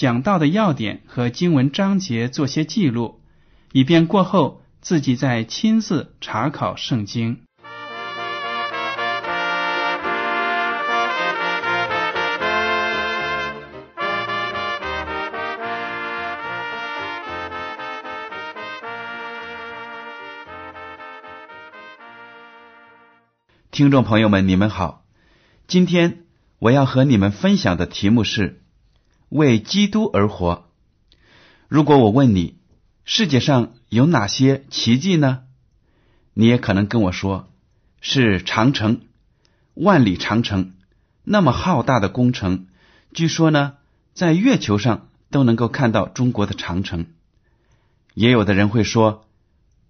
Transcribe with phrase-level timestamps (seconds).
[0.00, 3.20] 讲到的要点和经文章节做些记录，
[3.72, 7.42] 以便过后自己再亲自查考圣经。
[23.70, 25.04] 听众朋友们，你们好。
[25.66, 26.20] 今天
[26.58, 28.62] 我要和你们分享的题目是
[29.30, 30.68] “为基督而活”。
[31.66, 32.58] 如果我问你，
[33.04, 35.44] 世界上有哪些奇迹呢？
[36.34, 37.50] 你也可能跟我说，
[38.00, 39.00] 是长城，
[39.72, 40.74] 万里长城，
[41.24, 42.66] 那么浩大的工程，
[43.14, 43.76] 据说呢，
[44.12, 47.06] 在月球上都能够看到中国的长城。
[48.12, 49.26] 也有的人会说，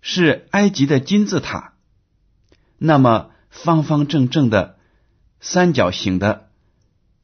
[0.01, 1.75] 是埃及的金字塔，
[2.79, 3.33] 那么。
[3.53, 4.79] 方方正正的
[5.41, 6.51] 三角形的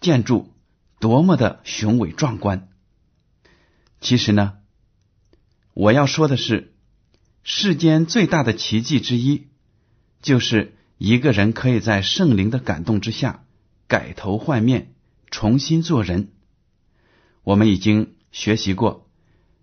[0.00, 0.52] 建筑，
[0.98, 2.68] 多么的雄伟壮观！
[4.00, 4.58] 其实呢，
[5.74, 6.74] 我要说的是，
[7.42, 9.48] 世间最大的奇迹之一，
[10.22, 13.44] 就是一个人可以在圣灵的感动之下
[13.86, 14.94] 改头换面，
[15.30, 16.32] 重新做人。
[17.42, 19.08] 我们已经学习过，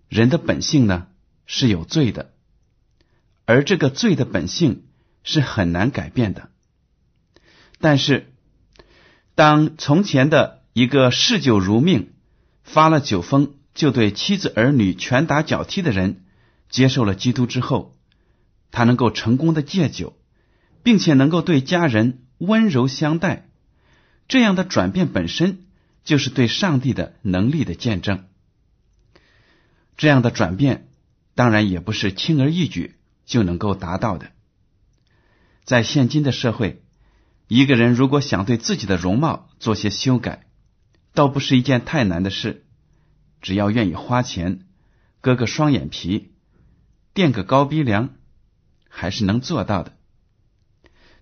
[0.08, 1.08] 人的本性呢
[1.46, 2.32] 是有罪的，
[3.44, 4.86] 而这个罪的本性
[5.22, 6.50] 是很难改变的。
[7.80, 8.32] 但是，
[9.34, 12.12] 当从前的一个嗜酒如命、
[12.64, 16.24] 发了酒疯就对妻子儿女拳打脚踢的人
[16.68, 17.96] 接受了基督之后，
[18.72, 20.18] 他能够成功的戒酒，
[20.82, 23.48] 并且能够对家人温柔相待，
[24.26, 25.64] 这样的转变本身
[26.02, 28.24] 就是对上帝的能力的见证。
[29.96, 30.88] 这样的转变
[31.36, 34.32] 当然也不是轻而易举就能够达到的，
[35.62, 36.82] 在现今的社会。
[37.46, 40.46] 一个人如果想对自己的容貌做些修改，
[41.14, 42.64] 倒不是一件太难的事，
[43.40, 44.66] 只要愿意花钱，
[45.20, 46.32] 割个双眼皮，
[47.14, 48.10] 垫个高鼻梁，
[48.88, 49.96] 还是能做到的。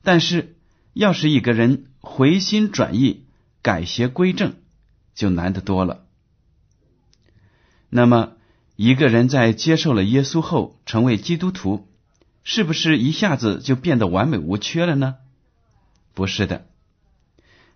[0.02, 0.56] 但是，
[0.94, 3.26] 要是一个人回心转意、
[3.60, 4.54] 改邪归正，
[5.14, 6.06] 就难得多了。
[7.90, 8.32] 那么，
[8.76, 11.86] 一个人在接受了耶稣后成为基督徒，
[12.42, 15.16] 是不是一下子就变得完美无缺了呢？
[16.14, 16.66] 不是的，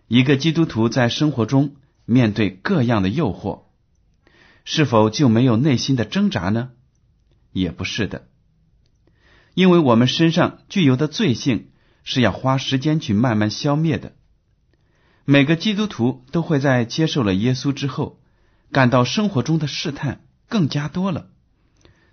[0.08, 3.64] 一个基督徒在生活中面对各样的诱惑，
[4.64, 6.70] 是否就没有内心的挣扎呢？
[7.52, 8.28] 也不是的，
[9.54, 11.70] 因为我们身上具有的罪性
[12.04, 14.14] 是要花时间去慢慢消灭的。
[15.24, 18.20] 每个基督徒都会在接受了耶稣之后，
[18.70, 21.30] 感到生活中的试探更加多了，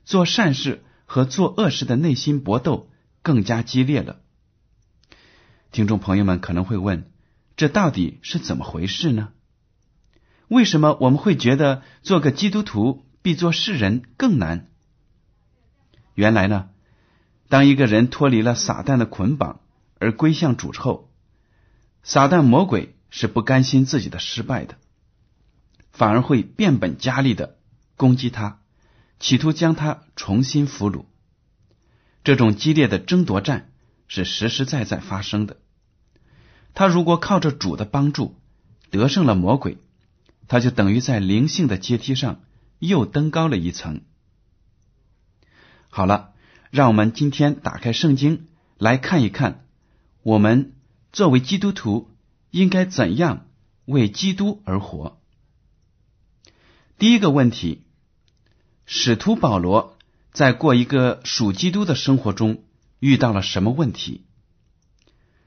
[0.06, 2.90] 做善事和做恶事的内心搏斗
[3.22, 4.22] 更加激烈了。
[5.72, 7.12] 听众朋友们可能会问：
[7.56, 9.30] 这到底是怎么回事呢？
[10.54, 14.68] 为什么我们会觉得做个基督徒比做世人更难？
[16.14, 16.70] 原来呢，
[17.50, 19.62] 当一个人脱离了撒旦的捆绑
[19.98, 21.10] 而归向主后，
[22.04, 24.76] 撒旦魔鬼是不甘心自己的失败的，
[25.92, 27.58] 反而会变本加厉的
[27.98, 28.60] 攻击他，
[29.20, 31.06] 企图将他重新俘虏。
[32.24, 33.72] 这种激烈的争夺战
[34.08, 35.58] 是实实在在发生的。
[36.76, 38.40] 他如果靠着主的帮助
[38.92, 39.80] 得胜了魔鬼，
[40.48, 42.42] 他就等于在灵性的阶梯上
[42.80, 44.02] 又登高了一层。
[45.90, 46.34] 好了，
[46.72, 48.48] 让我们今天打开圣经
[48.78, 49.66] 来看一看，
[50.24, 50.74] 我们
[51.12, 52.10] 作为基督徒
[52.50, 53.48] 应该怎样
[53.86, 55.20] 为基督而活。
[56.98, 57.84] 第一个问题，
[58.86, 59.98] 使徒保罗
[60.32, 62.64] 在过一个属基督的生活中
[63.00, 64.26] 遇到了什么问题？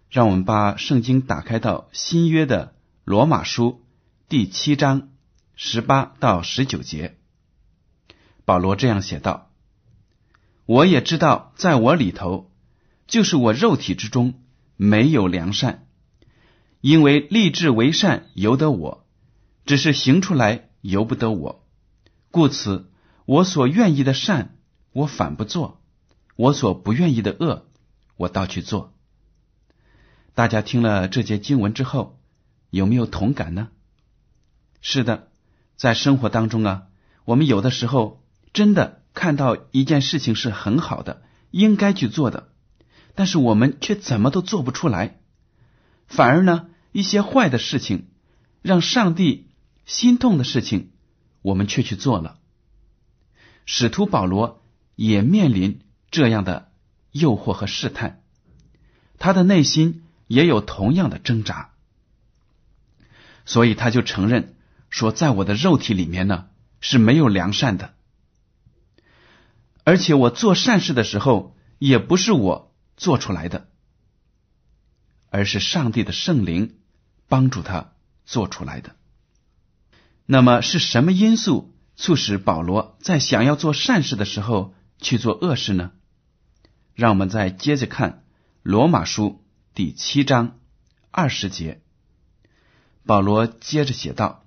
[0.09, 3.83] 让我们把圣经打开到新约的罗马书
[4.29, 5.11] 第七章
[5.55, 7.17] 十八到十九节。
[8.45, 9.53] 保罗这样写道
[10.67, 12.51] ：“我也知道，在我里头，
[13.07, 14.43] 就是我肉体之中
[14.75, 15.87] 没有良善，
[16.81, 19.07] 因为立志为善由得我，
[19.65, 21.65] 只是行出来由不得我。
[22.33, 22.91] 故此，
[23.27, 24.57] 我所愿意的善，
[24.91, 25.79] 我反不做；
[26.35, 27.69] 我所不愿意的恶，
[28.17, 28.93] 我倒去做。”
[30.35, 32.19] 大家听了这节经文之后，
[32.71, 33.69] 有没有同感呢？
[34.81, 35.29] 是的，
[35.77, 36.83] 在生活当中啊，
[37.25, 38.23] 我们有的时候。
[38.53, 42.49] 真的看到一件事情是很好的，应该去做的，
[43.15, 45.21] 但是我们却怎么都做不出来，
[46.07, 48.09] 反而呢，一些坏的事情，
[48.63, 49.51] 让上帝
[49.85, 50.89] 心痛的事情，
[51.43, 52.39] 我们却去做了。
[53.67, 54.65] 使徒保罗
[54.95, 56.73] 也面临这样的
[57.11, 58.23] 诱惑和试探，
[59.19, 61.73] 他的内心也有同样的挣扎，
[63.45, 64.56] 所以他就承认
[64.97, 66.47] 说，在我的肉体里面呢
[66.81, 67.93] 是没有良善的。
[69.85, 73.69] 而且我做善事的时候，也不是我做出来的，
[75.29, 76.79] 而是上帝的圣灵
[77.29, 77.93] 帮助他
[78.25, 78.97] 做出来的。
[80.25, 85.93] 那么是什么因素促使保罗在想要做善事的时候去做恶事呢？
[86.95, 88.25] 让我们再接着看
[88.63, 89.45] 罗马书
[89.75, 90.59] 第七章
[91.11, 91.83] 二十节，
[93.05, 94.45] 保罗接着写道：“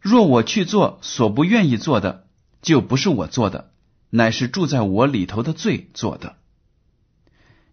[0.00, 2.26] 若我去做所不愿意做的，
[2.62, 3.72] 就不是我做的。”
[4.10, 6.38] 乃是住在我里头的罪做的。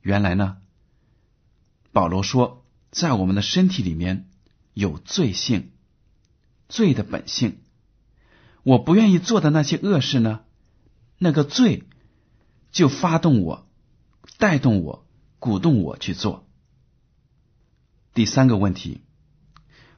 [0.02, 0.58] 原来呢，
[1.94, 4.30] 保罗说，在我们的身体里面
[4.74, 5.72] 有罪性，
[6.68, 7.60] 罪的本性。
[8.64, 10.42] 我不愿意做的那些恶事呢，
[11.18, 11.84] 那个罪
[12.70, 13.66] 就发动我，
[14.38, 15.08] 带动我，
[15.40, 16.46] 鼓动我去做。
[18.14, 19.04] 第三个问题，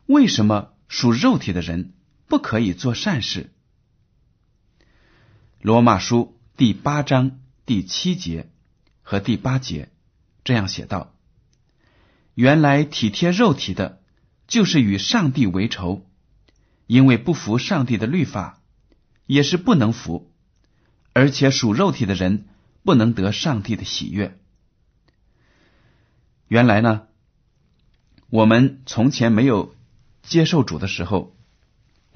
[0.05, 1.95] 为什么属肉体的人
[2.27, 3.51] 不可以做善事？
[5.61, 8.49] 罗马书第八章第七节
[9.01, 9.89] 和第八节
[10.43, 11.15] 这样写道
[12.35, 14.01] ：“原来体贴肉体的，
[14.45, 16.05] 就是与上帝为仇，
[16.85, 18.61] 因为不服上帝的律法，
[19.25, 20.29] 也是不能服；
[21.13, 22.49] 而且属肉体的人
[22.83, 24.37] 不能得上帝的喜悦。
[26.49, 27.07] 原来呢，
[28.29, 29.75] 我们从前没有
[30.23, 31.36] 接受主的时候，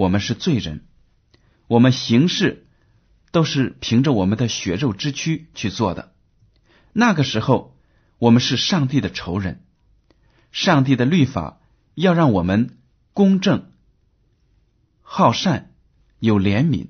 [0.02, 0.86] 我们是罪人，
[1.68, 2.68] 我们行事。”
[3.34, 6.14] 都是凭着我们的血肉之躯去做的。
[6.92, 7.78] 那个时候，
[8.20, 9.64] 我们是上帝的仇人。
[10.52, 11.62] 上帝的律法
[11.96, 12.78] 要让我们
[13.14, 13.72] 公正、
[15.02, 15.72] 好善、
[16.20, 16.90] 有怜悯，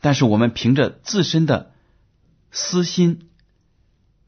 [0.00, 1.74] 但是我们凭着自身的
[2.50, 3.28] 私心，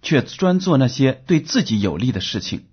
[0.03, 2.67] 却专做那些对自己有利的事情。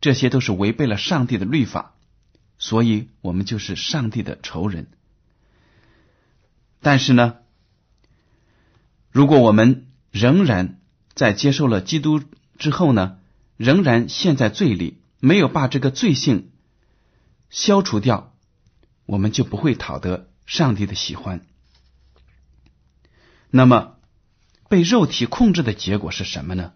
[0.00, 1.93] 这些都是违背了上帝的律法，
[2.58, 4.88] 所以我们就是上帝的仇人。
[6.80, 7.36] 但是呢，
[9.10, 10.80] 如果我们仍然
[11.14, 12.22] 在接受了基督
[12.58, 13.18] 之后呢，
[13.56, 16.50] 仍然陷在罪里，没有把这个罪性
[17.48, 18.34] 消除掉，
[19.06, 21.46] 我们就不会讨得上帝的喜欢。
[23.50, 23.96] 那么，
[24.68, 26.72] 被肉体控制的结果是什么呢？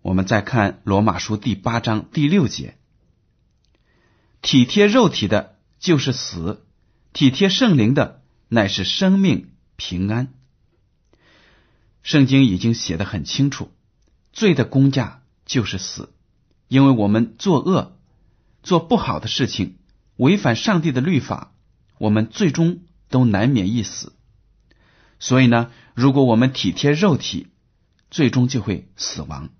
[0.00, 2.77] 我们再看罗马书第八章第六节：
[4.48, 6.62] 体贴肉体的，就是死；
[7.12, 8.22] 体贴圣灵的。
[8.48, 10.32] 乃是生命平安。
[12.02, 13.70] 圣经已经写的很清楚，
[14.32, 16.14] 罪的公价就是死，
[16.66, 17.98] 因为我们作恶、
[18.62, 19.76] 做不好的事情，
[20.16, 21.52] 违反上帝的律法，
[21.98, 22.80] 我们最终
[23.10, 24.14] 都难免一死。
[25.18, 27.48] 所以呢，如果我们体贴肉体，
[28.10, 29.50] 最终就会死亡。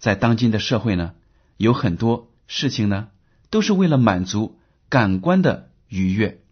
[0.00, 1.14] 在当今的社会呢，
[1.56, 3.10] 有很多事情呢，
[3.56, 4.58] 都是为了满足
[4.90, 6.42] 感官的愉悦。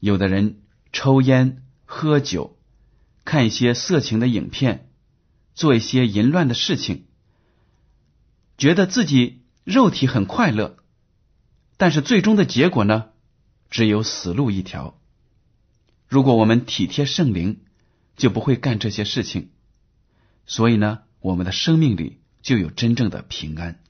[0.00, 0.62] 有的人
[0.92, 2.58] 抽烟、喝酒，
[3.24, 4.90] 看一些色情的影片，
[5.54, 7.04] 做一些淫乱的事情，
[8.58, 10.76] 觉得自己肉体很快乐，
[11.76, 13.10] 但是最终的结果呢，
[13.70, 15.00] 只有死路一条。
[16.08, 17.60] 如果我们体贴圣灵，
[18.16, 19.50] 就不会干这些事情，
[20.46, 23.80] 所以呢，我们的生命里就有真正的平安。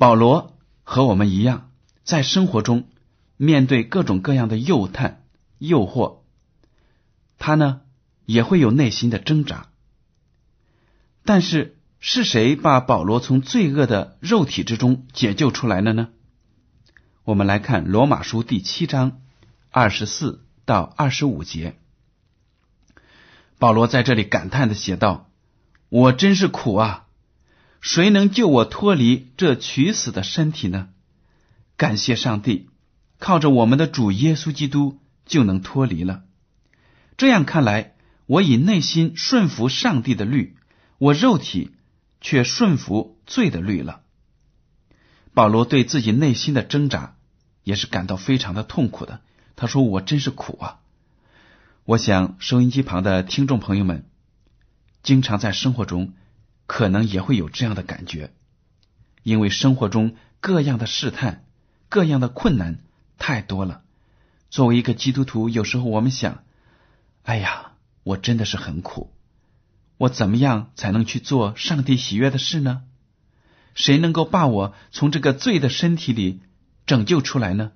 [0.00, 1.70] 保罗和我们一样，
[2.04, 2.88] 在生活中。
[3.36, 5.24] 面对各种各样的诱探、
[5.58, 6.20] 诱惑，
[7.38, 7.82] 他呢
[8.24, 9.68] 也会有内心的挣扎。
[11.24, 16.08] 但是是谁把保罗从罪恶的肉体之中解救出来了呢？
[17.24, 19.20] 我们来看罗马书第七章
[19.70, 21.78] 二十四到二十五节，
[23.58, 25.30] 保罗在这里感叹的写道
[25.90, 27.06] ：“我真是苦啊！
[27.80, 30.88] 谁能救我脱离这取死的身体呢？
[31.76, 32.68] 感谢上帝。”
[33.20, 36.22] 靠着我们的主耶稣基督就能脱离了。
[37.18, 37.94] 这样看来，
[38.24, 40.56] 我以内心顺服上帝的律，
[40.96, 41.72] 我肉体
[42.22, 44.00] 却顺服罪的律了。
[45.34, 47.16] 保罗对自己内心的挣扎
[47.62, 49.20] 也是感到非常的痛苦的。
[49.54, 50.80] 他说：“我真是苦啊！”
[51.84, 54.08] 我想，收音机旁的听众朋友们，
[55.02, 56.14] 经常在生活中
[56.72, 58.32] 可能也会有这样的感觉，
[59.24, 61.44] 因为生活中各样的试探、
[61.88, 62.84] 各样的困难
[63.18, 63.82] 太多了。
[64.50, 66.44] 作为一个基督徒，有时候我们想
[67.26, 67.72] ：“哎呀，
[68.04, 69.12] 我真的是很苦，
[69.96, 72.82] 我怎么样才能去做上帝喜悦的事呢？
[73.74, 76.40] 谁能够把我从这个罪的身体里
[76.86, 77.72] 拯救出来呢？”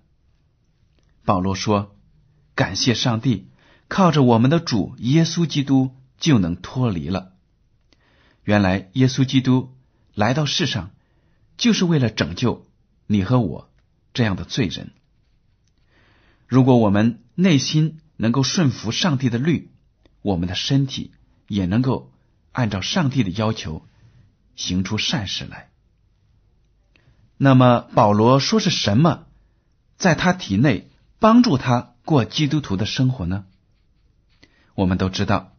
[1.27, 1.97] 保罗说
[2.55, 3.49] ：“感谢上帝。”
[3.89, 7.34] 靠着我们的主耶稣基督就能脱离了。
[8.45, 9.75] 原来耶稣基督
[10.15, 10.91] 来到世上，
[11.57, 12.67] 就是为了拯救
[13.07, 13.71] 你和我
[14.13, 14.93] 这样的罪人。
[16.47, 19.73] 如果我们内心能够顺服上帝的律，
[20.23, 21.13] 我们的身体
[21.49, 22.13] 也能够
[22.53, 23.87] 按照上帝的要求
[24.55, 25.71] 行出善事来。
[27.37, 29.27] 那么保罗说是什么
[29.97, 33.47] 在他体内帮助他过基督徒的生活呢？
[34.75, 35.57] 我们都知道，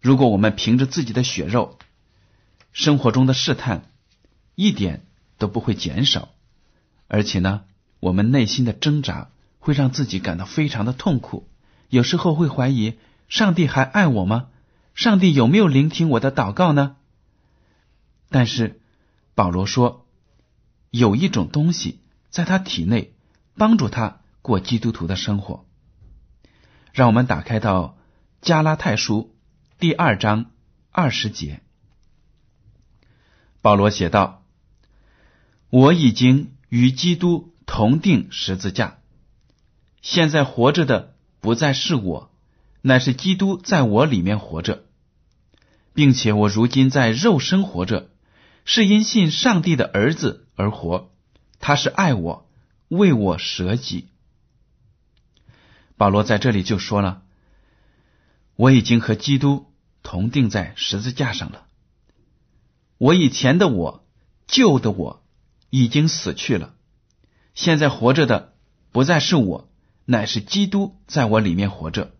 [0.00, 1.78] 如果我们凭着自己的血肉，
[2.72, 3.90] 生活中的试探
[4.54, 5.06] 一点
[5.38, 6.30] 都不会减少，
[7.06, 7.64] 而且呢，
[8.00, 11.48] 我们内心的挣扎会让自己感到非常的痛苦，
[11.88, 12.98] 有时候会怀疑
[13.28, 14.48] 上帝还爱我吗？
[14.94, 16.96] 上帝有没有聆听我的祷告呢？
[18.28, 18.80] 但是
[19.34, 20.06] 保罗说，
[20.90, 22.00] 有一种东西
[22.30, 23.14] 在他体内
[23.54, 25.64] 帮助他过基督徒的生活。
[26.92, 27.96] 让我们打开到。
[28.42, 29.36] 加拉太书
[29.78, 30.46] 第二章
[30.90, 31.62] 二十节，
[33.62, 34.44] 保罗写道
[35.70, 38.98] ：“我已经与基督同定十字架，
[40.02, 42.30] 现在活着的不再是我，
[42.80, 44.82] 乃是基督在我里面活着，
[45.94, 48.10] 并且我如今在肉身活着，
[48.64, 51.10] 是因信上帝的儿子而活。
[51.60, 52.50] 他是爱我，
[52.88, 54.08] 为我舍己。”
[55.96, 57.22] 保罗在这里就说了。
[58.56, 61.64] 我已经和基督同定在十字架上了。
[63.02, 64.06] 我以前的我，
[64.46, 65.24] 旧的我，
[65.70, 66.76] 已经死去了。
[67.52, 68.54] 现在活着的
[68.92, 69.68] 不再是我，
[70.04, 72.14] 乃是基督在我里面活着。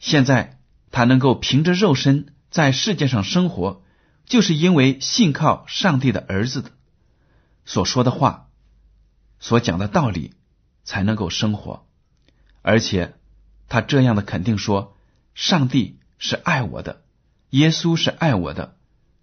[0.00, 0.58] 现在
[0.90, 3.84] 他能够凭着肉身在世界上生活，
[4.26, 6.72] 就是因为信靠上帝的儿子的
[7.64, 8.48] 所说的话、
[9.38, 10.32] 所讲的道理，
[10.82, 11.86] 才能够生活，
[12.62, 13.14] 而且。
[13.68, 14.96] 他这样的肯定说
[15.36, 17.02] ：“上帝是爱我的，
[17.50, 18.76] 耶稣是爱我的，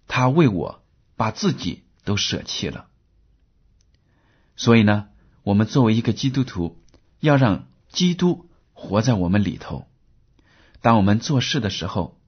[0.08, 0.82] 他为我
[1.16, 2.86] 把自己都舍弃了。”
[4.56, 5.08] 所以呢，
[5.42, 6.80] 我们作为一个基督徒，
[7.20, 9.86] 要让基督活在我们里头。
[10.80, 12.18] 当我们做事的时候，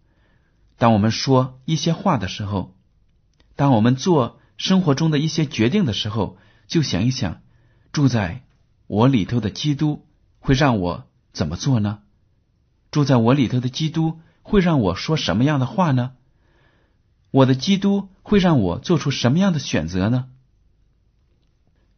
[0.76, 2.76] 当我们说一些话的时候，
[3.56, 6.36] 当我们做生活中的一些决定的时候，
[6.66, 7.40] 就想一想，
[7.92, 8.44] 住在
[8.86, 10.06] 我里头的基督
[10.38, 12.00] 会让我怎么做呢？
[12.90, 16.12] 住在我里头的基督会让我说什么样的话呢？
[17.30, 20.28] 我的基督会让我做出什么样的选择呢？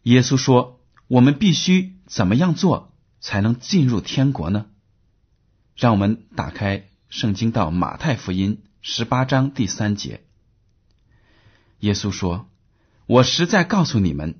[0.02, 4.66] 耶稣说：“我们必须怎么样做才能进入天国呢？”
[5.76, 10.24] 让我们打开圣经到马太福音十八章第三节。
[11.78, 12.48] 耶稣说
[13.06, 14.34] ：“我实在告诉你们，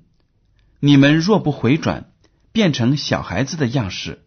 [0.79, 2.11] 你们若不回转，
[2.51, 4.25] 变成小孩子的样式，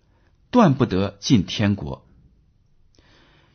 [0.50, 2.04] 断不得进天国。”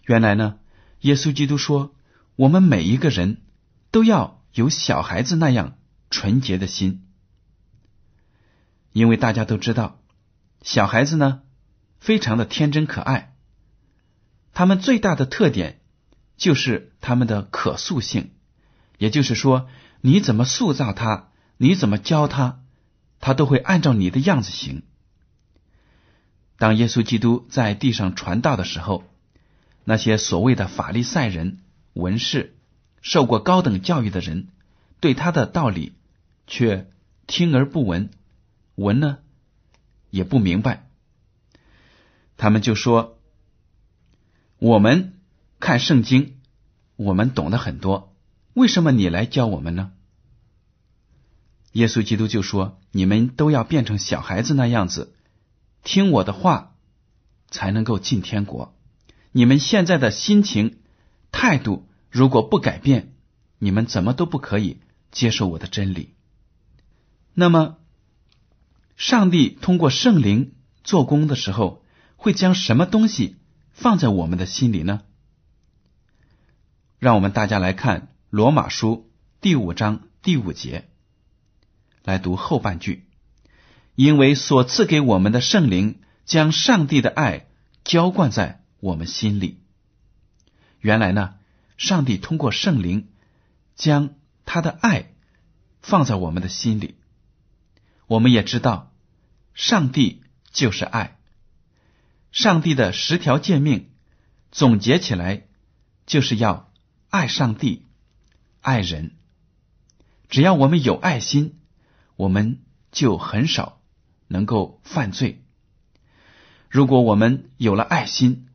[0.09, 0.57] 原来呢，
[1.01, 1.93] 耶稣基督说，
[2.35, 3.43] 我们每一个人
[3.91, 5.77] 都要有小孩子那样
[6.09, 7.05] 纯洁的心，
[8.91, 9.99] 因为大家都知道，
[10.63, 11.43] 小孩子呢
[11.99, 13.35] 非常的天真可爱，
[14.51, 15.79] 他们最大的特点
[16.37, 18.31] 就是他们的可塑性，
[18.97, 19.69] 也就是说，
[20.01, 22.63] 你怎么塑造他，你怎么教他，
[23.19, 24.81] 他都会按照你的样子行。
[26.57, 29.03] 当耶稣基督在地上传道的时候。
[29.89, 31.61] 那些所谓的法利赛人、
[31.93, 32.55] 文士、
[33.01, 34.49] 受过高等教育的人，
[34.99, 35.93] 对他的道理
[36.45, 36.91] 却
[37.25, 38.11] 听而不闻，
[38.75, 39.17] 闻呢
[40.11, 40.87] 也不明白。
[42.37, 43.17] 他们就说
[44.61, 45.19] ：“我们
[45.59, 46.37] 看圣经，
[46.95, 48.15] 我们懂得很多，
[48.53, 49.91] 为什么你来教我们呢？”
[51.73, 55.15] 耶稣基督就说：“你们都要变成小孩子那样子，
[55.83, 56.75] 听我的话，
[57.49, 58.75] 才能够进天国。”
[59.31, 60.79] 你们现在的心情、
[61.31, 63.13] 态度如果不改变，
[63.59, 64.79] 你们怎么都不可以
[65.11, 66.15] 接受我的真理。
[67.33, 67.77] 那么，
[68.97, 73.37] 上帝通过圣灵做工的时候，会将什么东西
[73.71, 75.01] 放在我们的心里呢？
[76.97, 79.09] 让我们大家来看罗马书
[79.39, 80.89] 第五章第五节，
[82.03, 83.05] 来读后半句。
[83.95, 87.47] 因为所赐给我们的圣灵，将上帝的爱
[87.83, 89.61] 浇灌在我们心里。
[90.79, 91.35] 原来呢，
[91.77, 93.09] 上帝通过圣灵
[93.75, 95.13] 将他的爱
[95.81, 96.95] 放在我们的心里。
[98.07, 98.93] 我们也知道，
[99.53, 101.19] 上帝就是爱。
[102.31, 103.91] 上帝的十条诫命
[104.51, 105.47] 总结起来，
[106.05, 106.71] 就是要
[107.09, 107.87] 爱上帝、
[108.61, 109.15] 爱人。
[110.29, 111.59] 只要我们有爱心，
[112.15, 113.77] 我们就很少。
[114.31, 115.43] 能够犯罪。
[116.69, 118.48] 如果我们有了爱心，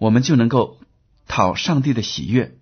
[0.00, 0.80] 我们就能够
[1.28, 2.58] 讨上帝的喜悦。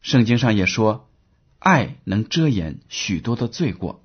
[0.00, 1.10] 圣经上也说，
[1.58, 4.02] 爱能遮掩许多的罪过。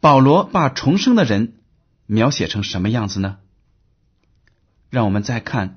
[0.00, 1.54] 保罗把重生的人
[2.06, 3.38] 描写成什么样子呢？
[4.90, 5.68] 让我们再看《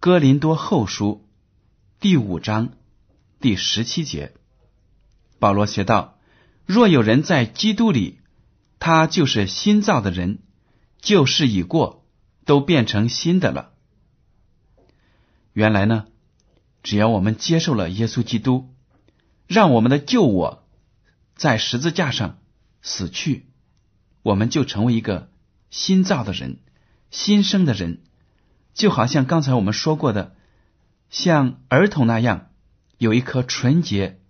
[0.00, 1.24] 哥林多后书》
[2.00, 2.72] 第五章
[3.40, 4.34] 第十七节，
[5.38, 6.18] 保罗写道
[6.66, 8.18] ：“若有人在基督里。”
[8.80, 10.40] 他就是新造的人，
[11.00, 12.04] 旧事已过，
[12.44, 13.72] 都变成新的了。
[15.54, 16.06] 原来呢，
[16.82, 18.74] 只要我们接受了耶稣基督，
[19.46, 20.66] 让我们的旧我
[21.36, 22.38] 在十字架上
[22.82, 23.46] 死去，
[24.22, 25.30] 我们就成为一个
[25.70, 26.58] 新造的人，
[27.12, 28.00] 新生的人，
[28.74, 30.34] 就好像刚才我们说过的，
[31.08, 32.48] 像儿童那样，
[32.98, 34.20] 有一颗纯洁、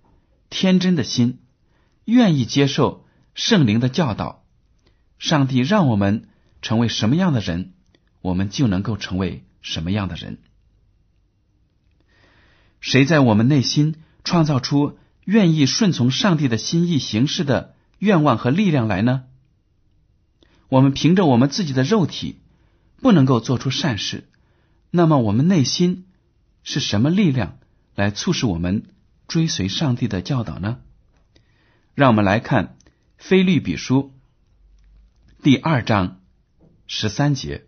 [0.50, 1.40] 天真的心，
[2.04, 4.44] 愿意接受圣灵的教导。
[5.18, 6.28] 上帝让我们
[6.60, 7.72] 成为什么样的人，
[8.20, 10.42] 我们就能够成为什么样的人。
[12.84, 19.24] 谁在我们内心创造出愿意顺从上帝的心意行事的愿望和力量来呢？
[20.68, 22.40] 我们凭着我们自己的肉体
[23.00, 24.28] 不能够做出善事，
[24.90, 26.04] 那么我们内心
[26.62, 27.58] 是什么力量
[27.94, 28.84] 来促使我们
[29.28, 30.76] 追随上帝的教导呢？
[31.94, 32.66] 让我们来看
[33.16, 34.12] 《菲律比书》。
[35.42, 36.20] 第二章
[36.86, 37.64] 十三节，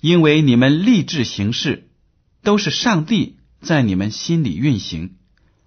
[0.00, 1.83] 因为你们立志行事，
[2.44, 5.16] 都是上帝在你们心里运行，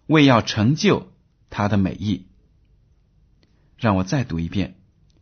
[0.05, 1.11] 为要成就
[1.49, 2.27] 他的美意。
[3.77, 4.69] 让我再读一遍《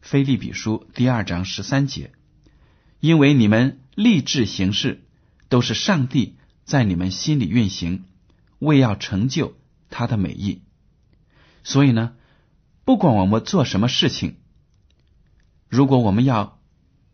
[0.01, 2.11] 菲利比书》第二章十三节，
[2.99, 5.05] 因为你们立志行事，
[5.47, 8.03] 都是上帝在你们心里运行，
[8.59, 9.55] 为要成就
[9.89, 10.61] 他的美意。
[11.63, 12.15] 所以呢，
[12.83, 14.35] 不管我们做什么事情。
[15.69, 16.59] 如果我们要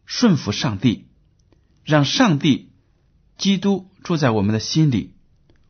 [0.06, 1.08] 顺服上帝，
[1.84, 2.72] 让上帝、
[3.38, 5.14] 基督住在我们的心里，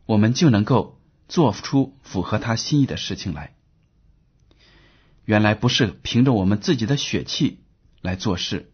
[0.06, 3.56] 我们就能够做出符合他心意的事情来。
[5.26, 7.60] 原来不是凭着我们自己的血气
[8.02, 8.72] 来做事，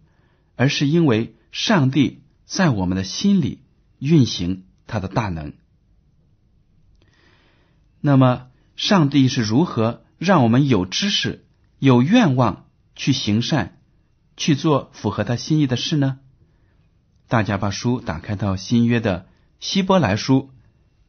[0.56, 3.62] 而是因为上帝在我们的心里
[4.00, 5.54] 运行他的大能。
[8.00, 11.46] 那么，上帝是如何让我们有知识、
[11.80, 13.70] 有愿望去行善？
[14.38, 16.20] 去做符合他心意的事呢？
[17.28, 19.28] 大家把书打开到新约的
[19.60, 20.52] 希伯来书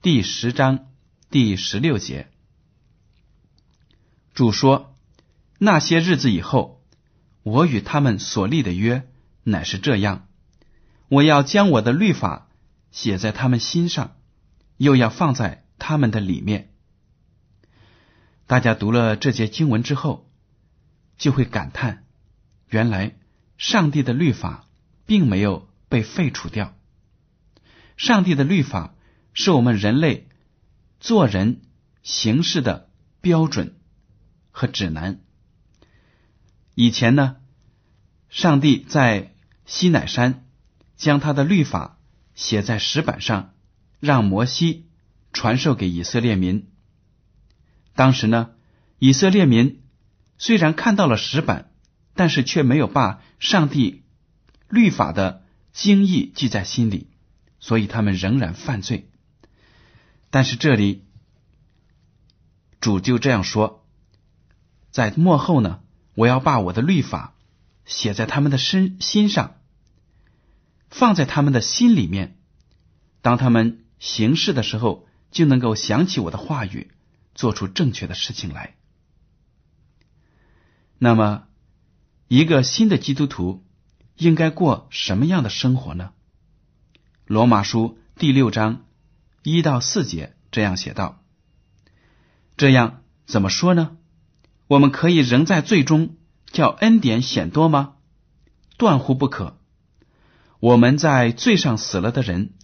[0.00, 0.86] 第十章
[1.28, 2.30] 第十六节。
[4.32, 4.94] 主说
[5.60, 6.82] ：“那些日子以后，
[7.42, 9.06] 我与他们所立的约
[9.42, 10.26] 乃是这样：
[11.08, 12.48] 我要将我的律法
[12.90, 14.16] 写在他们心上，
[14.78, 16.72] 又要放在他们的里面。”
[18.48, 20.26] 大家读了这节经文之后，
[21.18, 22.06] 就会感叹。
[22.70, 23.14] 原来，
[23.58, 24.66] 上帝的律法
[25.04, 26.77] 并没有被废除掉。
[27.98, 28.94] 上帝的律法
[29.34, 30.28] 是我们人类
[31.00, 31.60] 做人
[32.02, 32.88] 行事的
[33.20, 33.76] 标准
[34.50, 35.20] 和指南。
[36.74, 37.36] 以前呢，
[38.30, 39.34] 上帝在
[39.66, 40.46] 西乃山
[40.96, 41.98] 将他的律法
[42.34, 43.52] 写在石板上，
[44.00, 44.86] 让摩西
[45.34, 46.70] 传授给以色列民。
[47.94, 48.52] 当时呢，
[48.98, 49.82] 以色列民
[50.38, 51.66] 虽然看到了石板。
[52.18, 54.02] 但是却没有把上帝
[54.68, 57.06] 律法的精义记在心里，
[57.60, 59.10] 所以他们仍然犯罪。
[60.30, 61.04] 但是这里
[62.80, 63.86] 主就这样说：
[64.90, 65.80] 在末后呢，
[66.14, 67.34] 我要把我的律法
[67.84, 69.56] 写在他们的身心上，
[70.90, 72.38] 放在他们的心里面。
[73.22, 76.90] 当他们行事的时候，就能够想起我的话语，
[77.34, 78.76] 做出正确的事情来。
[80.98, 81.44] 那么。
[82.30, 83.64] 一个新的基督徒
[84.14, 86.12] 应该过什么样的生活呢？
[87.28, 88.86] 罗马书第六章
[89.42, 91.22] 一到四节这样写道
[92.56, 93.98] ：“这样怎么说呢？
[94.66, 97.96] 我们可以仍在最终叫恩典显多吗？
[98.78, 99.58] 断乎不可。
[100.58, 102.54] 我们在罪上死了的人，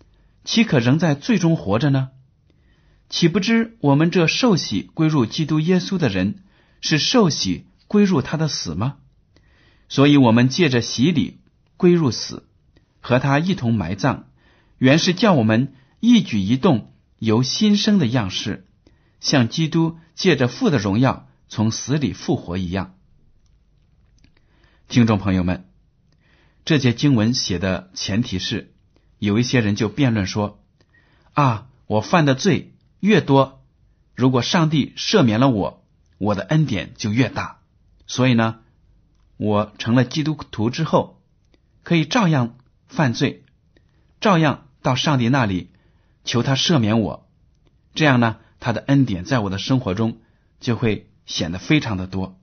[0.45, 2.09] 岂可仍在罪中活着呢？
[3.11, 6.43] 岂不知我们这受洗归入基督耶稣的人，
[6.81, 8.97] 是受洗归入他的死吗？
[9.91, 11.41] 所以，我们借着洗礼
[11.77, 12.49] 归入死，
[13.01, 14.31] 和他一同埋葬，
[14.85, 18.67] 原是叫我们一举一动由新生的样式，
[19.19, 22.95] 像基督借着父的荣耀从死里复活一样。
[24.87, 25.71] 听众朋友们，
[26.67, 28.75] 这节经文写的前提是，
[29.19, 30.63] 有一些人就辩论说
[31.33, 33.65] ：“啊，我犯的罪越多，
[34.15, 35.83] 如果上帝赦免了我，
[36.19, 37.61] 我的恩典就越大。
[38.07, 38.59] 所以呢，
[39.39, 41.23] 我成了基督徒之后，
[41.83, 43.47] 可以照样犯罪，
[44.21, 45.71] 照样到上帝那里
[46.23, 47.29] 求他赦免我。
[47.97, 50.19] 这样呢，他的恩典在我的生活中
[50.61, 52.39] 就会显得非常的多。”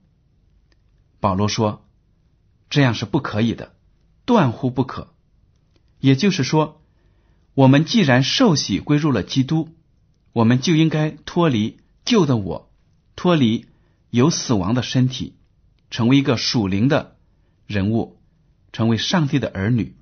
[1.20, 1.88] 保罗说。
[2.74, 3.74] 这样是不可以的，
[4.24, 5.12] 断乎不可。
[6.00, 6.80] 也就是说，
[7.52, 9.68] 我们既然受洗归入了基督，
[10.32, 12.72] 我们就应该脱离旧的我，
[13.14, 13.66] 脱离
[14.08, 15.36] 有死亡的身体，
[15.90, 17.18] 成为一个属灵的
[17.66, 18.18] 人物，
[18.72, 19.94] 成为上帝的儿女，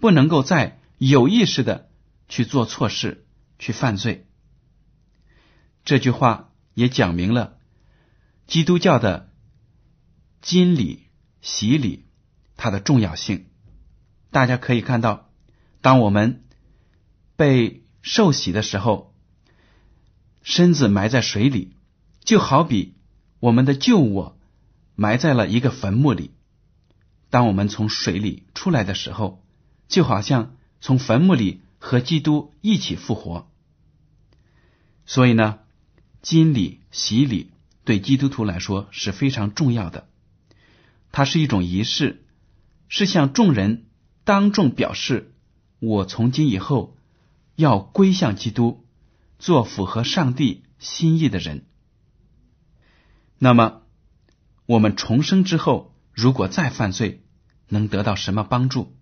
[0.00, 1.90] 不能够再有意识的
[2.28, 3.26] 去做错事、
[3.58, 4.28] 去犯罪。
[5.84, 7.58] 这句话也讲明了
[8.46, 9.32] 基督教的
[10.42, 11.08] 金礼、
[11.40, 12.04] 洗礼。
[12.60, 13.46] 它的重要性，
[14.32, 15.30] 大家可以看到，
[15.80, 16.42] 当我们
[17.36, 19.14] 被受洗的时候，
[20.42, 21.76] 身子埋在水里，
[22.24, 22.96] 就好比
[23.38, 24.36] 我们的旧我
[24.96, 26.32] 埋在了一个坟墓里。
[27.30, 29.46] 当我们从水里出来的时候，
[29.86, 33.50] 就好像从坟墓里和基督一起复活。
[35.06, 35.60] 所以呢，
[36.22, 37.52] 金礼、洗礼
[37.84, 40.08] 对基督徒来说是非常重要的，
[41.12, 42.24] 它是一种仪式。
[42.90, 43.86] 是向众人
[44.24, 45.34] 当众表示，
[45.78, 46.96] 我从今以后
[47.54, 48.86] 要归向基督，
[49.38, 51.66] 做符合上帝心意的人。
[53.38, 53.82] 那么，
[54.64, 57.22] 我们重生之后，如果再犯罪，
[57.68, 58.96] 能得到什么帮助？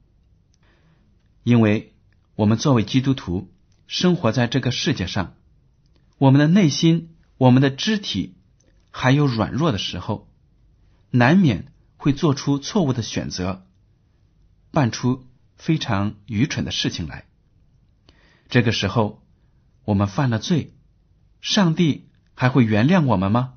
[1.47, 1.95] 因为
[2.35, 3.53] 我们作为基督徒，
[3.87, 5.35] 生活在这个世界上，
[6.19, 8.35] 我们的内心、我们的肢体
[8.91, 10.29] 还有软弱的时候，
[11.13, 13.65] 难免会做出错误的选择。
[14.73, 17.27] 办出非常愚蠢的事情来。
[18.49, 19.23] 这个时候，
[19.85, 20.75] 我们犯了罪，
[21.41, 23.53] 上帝还会原谅我们吗？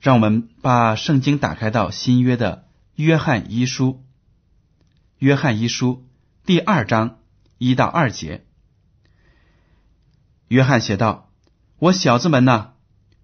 [0.00, 4.04] 让我们把圣经打开到新约的约翰一书，
[5.18, 6.07] 约翰一书
[6.48, 7.18] 第二章
[7.58, 8.46] 一到二节。
[10.48, 11.30] 约翰写道
[11.78, 12.68] ：“我小子们呐，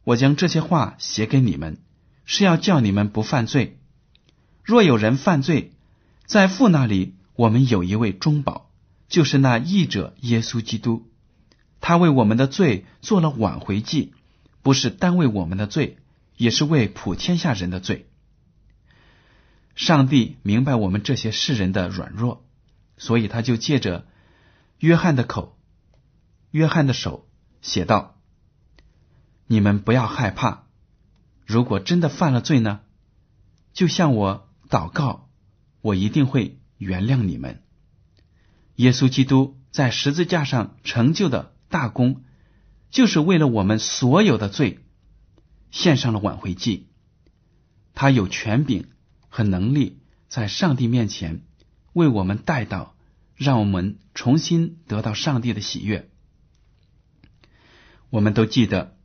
[0.04, 1.78] 我将这些话写给你们，
[2.26, 3.80] 是要叫你们不犯罪。
[4.62, 5.72] 若有人犯罪，
[6.26, 8.70] 在父那里，我们有一位中保，
[9.08, 11.10] 就是那义者耶稣基督。
[11.80, 14.12] 他为我们的罪做了挽回祭，
[14.60, 15.96] 不是单为我们的罪，
[16.37, 18.06] 也是为普天下人的罪。
[19.74, 22.44] 上帝明白我们这些世人的软弱，
[22.96, 24.07] 所以他就借着
[24.78, 25.59] 约翰的口、
[26.50, 27.28] 约翰的手
[27.62, 28.20] 写道
[29.46, 30.64] ：“你们不要害怕，
[31.46, 32.80] 如果真的犯了罪呢，
[33.72, 35.22] 就向我祷告。”
[35.85, 37.62] 我一定会原谅你们。
[38.76, 42.24] 耶稣基督在十字架上成就的大功，
[42.90, 44.83] 就是为了我们所有的罪
[45.70, 46.88] 献上了挽回祭。
[47.92, 48.88] 他有权柄
[49.28, 51.42] 和能力，在上帝面前
[51.94, 52.94] 为我们带到，
[53.35, 56.11] 让我们重新得到上帝的喜悦。
[58.11, 58.96] 我们都记得，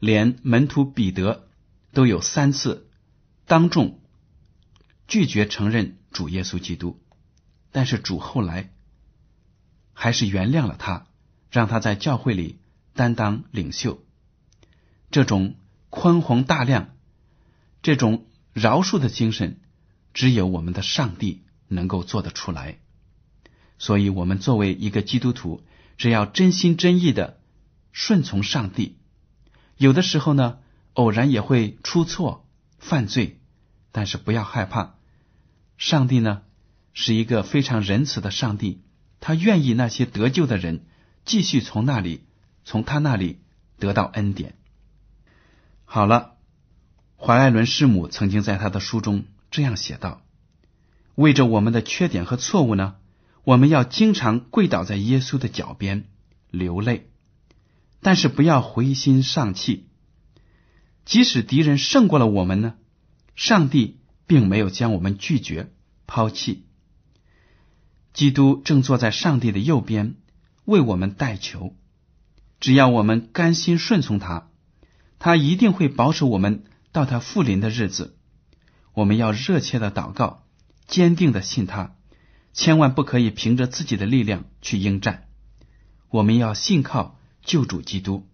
[0.00, 1.48] 连门徒彼得
[1.92, 2.88] 都有三次
[3.46, 4.00] 当众。
[5.08, 7.00] 拒绝承认主耶稣基督，
[7.70, 8.72] 但是主后来
[9.92, 11.06] 还是原谅了他，
[11.48, 12.58] 让他在教会里
[12.92, 14.04] 担当领袖。
[15.12, 15.54] 这种
[15.90, 16.96] 宽宏大量、
[17.82, 19.60] 这种饶恕的精神，
[20.12, 22.78] 只有我们的上帝能够做得出来。
[23.78, 25.62] 所以，我们作为一个基督徒，
[25.98, 27.40] 只要真心真意的
[27.92, 28.96] 顺从上帝，
[29.76, 30.58] 有的时候呢，
[30.94, 32.48] 偶然也会出错、
[32.78, 33.40] 犯罪，
[33.92, 34.94] 但是不要害怕。
[35.76, 36.42] 上帝呢，
[36.94, 38.82] 是一个非常仁慈的上帝，
[39.20, 40.86] 他愿意那些得救的人
[41.26, 42.24] 继续从那里，
[42.64, 43.40] 从他那里
[43.78, 44.54] 得到恩典。
[45.84, 46.36] 好了，
[47.18, 50.22] 怀艾伦师母曾经在他的书中这样写道
[51.16, 52.94] ：“为着我们的缺点和错误呢，
[53.42, 56.08] 我们要经常跪倒在耶稣的脚边
[56.50, 57.10] 流泪，
[58.00, 59.88] 但是不要灰心丧气。
[61.04, 62.74] 即使敌人胜过了我们呢，
[63.34, 63.98] 上帝。”
[64.28, 65.70] 并没有将我们拒绝
[66.08, 66.64] 抛弃。
[68.12, 70.16] 基督正坐在上帝的右边，
[70.64, 71.76] 为我们代求。
[72.58, 74.50] 只要我们甘心顺从他，
[75.20, 78.16] 他一定会保守我们到他复临的日子。
[78.94, 80.42] 我们要热切的祷告，
[80.86, 81.96] 坚定的信他，
[82.52, 85.28] 千万不可以凭着自己的力量去应战。
[86.08, 88.26] 我们要信靠救主基督。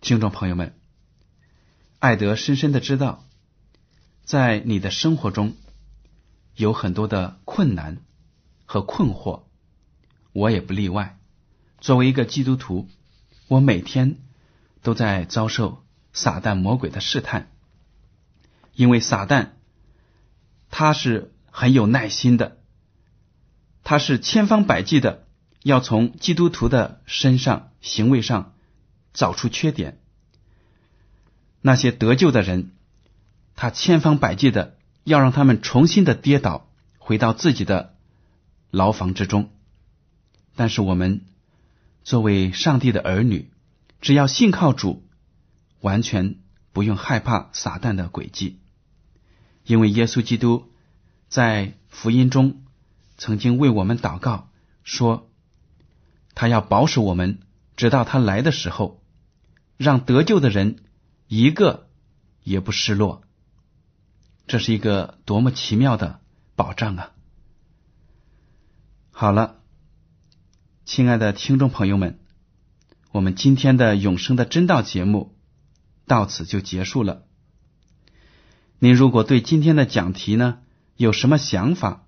[0.00, 0.74] 听众朋友们，
[1.98, 3.24] 艾德深深的知道，
[4.24, 5.54] 在你的生活中
[6.56, 7.98] 有很多的困难
[8.64, 9.44] 和困惑，
[10.32, 11.18] 我也不例外。
[11.80, 12.88] 作为一个基督徒，
[13.46, 14.18] 我每天
[14.82, 17.50] 都在遭受撒旦魔鬼的试探，
[18.74, 19.50] 因为撒旦
[20.70, 22.56] 他是很有耐心的，
[23.84, 25.26] 他是千方百计的
[25.62, 28.54] 要从基督徒的身上行为上
[29.12, 30.00] 找出缺点。
[31.60, 32.72] 那些得救的人，
[33.54, 37.96] 他千方百计的要让他们重新的跌倒，回到自己的
[38.70, 39.50] 牢房之中。
[40.56, 41.26] 但是我们。
[42.02, 43.50] 作为上帝的儿女，
[44.00, 45.06] 只要信靠主，
[45.80, 46.36] 完全
[46.72, 48.58] 不用害怕撒旦的诡计，
[49.64, 50.70] 因为耶稣基督
[51.28, 52.62] 在福音中
[53.16, 54.50] 曾经为我们祷告，
[54.82, 55.30] 说
[56.34, 57.40] 他要保守我们，
[57.76, 59.02] 直到他来的时候，
[59.76, 60.84] 让得救的人
[61.28, 61.88] 一个
[62.42, 63.22] 也不失落。
[64.46, 66.20] 这是一个多么奇妙的
[66.56, 67.12] 保障啊！
[69.10, 69.56] 好了。
[70.86, 72.18] 亲爱的听众朋友们，
[73.12, 75.36] 我们今天的永生的真道节目
[76.04, 77.28] 到此就结束了。
[78.82, 80.58] 您如果对今天的讲题呢
[80.96, 82.06] 有什么想法，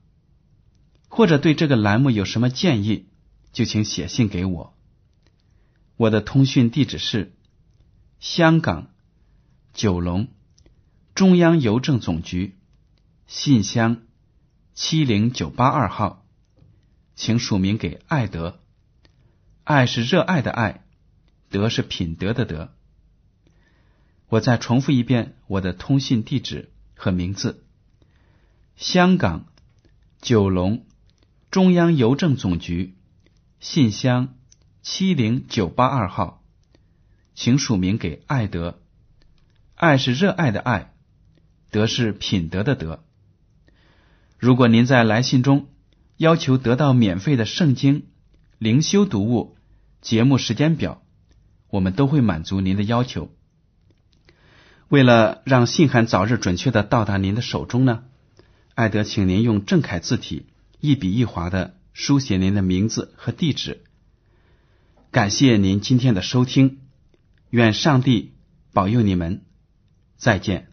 [1.06, 3.08] 或者对这个栏目有什么建议，
[3.52, 4.74] 就请写信给我。
[5.98, 7.34] 我的通讯地址是
[8.20, 8.90] 香港
[9.74, 10.28] 九龙
[11.14, 12.56] 中央邮政总局
[13.26, 13.98] 信箱
[14.72, 16.24] 七零九八二号，
[17.14, 18.60] 请署名给爱德。
[19.64, 20.86] 爱是热爱的爱，
[21.50, 22.74] 德是品德的德。
[24.32, 27.66] 我再重复一遍我的通信地址和名字：
[28.76, 29.44] 香港
[30.22, 30.86] 九龙
[31.50, 32.96] 中央邮政总局
[33.60, 34.34] 信箱
[34.80, 36.42] 七零九八二号，
[37.34, 38.80] 请署名给爱德。
[39.74, 40.94] 爱是热爱的爱，
[41.70, 43.04] 德是品德的德。
[44.38, 45.68] 如果您在来信中
[46.16, 48.06] 要求得到免费的圣经。
[48.56, 49.58] 灵修读物
[50.00, 51.02] 节目时间表，
[51.68, 53.30] 我们都会满足您的要求。
[54.92, 58.04] 为了让信函早日准确的到达您的手中呢，
[58.74, 60.44] 艾德请您用正楷字体
[60.80, 63.84] 一笔一划的书写您的名字和地址。
[65.10, 66.80] 感谢您今天的收听，
[67.48, 68.34] 愿上帝
[68.74, 69.40] 保佑你们，
[70.18, 70.71] 再见。